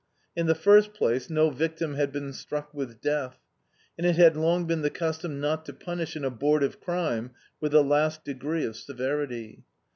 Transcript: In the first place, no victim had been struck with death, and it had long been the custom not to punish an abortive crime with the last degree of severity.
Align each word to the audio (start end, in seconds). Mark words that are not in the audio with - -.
In 0.35 0.47
the 0.47 0.55
first 0.55 0.95
place, 0.95 1.29
no 1.29 1.51
victim 1.51 1.93
had 1.93 2.11
been 2.11 2.33
struck 2.33 2.73
with 2.73 2.99
death, 3.01 3.37
and 3.99 4.07
it 4.07 4.15
had 4.15 4.35
long 4.35 4.65
been 4.65 4.81
the 4.81 4.89
custom 4.89 5.39
not 5.39 5.63
to 5.65 5.73
punish 5.73 6.15
an 6.15 6.25
abortive 6.25 6.79
crime 6.79 7.33
with 7.59 7.71
the 7.73 7.83
last 7.83 8.23
degree 8.25 8.65
of 8.65 8.75
severity. 8.75 9.63